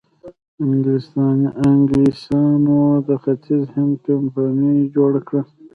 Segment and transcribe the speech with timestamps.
[1.67, 5.41] انګلیسانو د ختیځ هند کمپنۍ جوړه کړه.